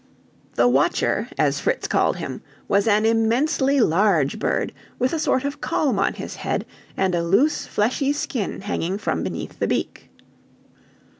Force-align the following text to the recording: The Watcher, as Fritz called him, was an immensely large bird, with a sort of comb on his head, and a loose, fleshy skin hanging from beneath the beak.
The 0.55 0.67
Watcher, 0.67 1.27
as 1.37 1.59
Fritz 1.59 1.87
called 1.87 2.15
him, 2.17 2.41
was 2.67 2.87
an 2.87 3.05
immensely 3.05 3.79
large 3.79 4.39
bird, 4.39 4.73
with 4.97 5.13
a 5.13 5.19
sort 5.19 5.45
of 5.45 5.61
comb 5.61 5.99
on 5.99 6.15
his 6.15 6.37
head, 6.37 6.65
and 6.97 7.13
a 7.13 7.23
loose, 7.23 7.67
fleshy 7.67 8.11
skin 8.11 8.61
hanging 8.61 8.97
from 8.97 9.21
beneath 9.21 9.59
the 9.59 9.67
beak. 9.67 10.09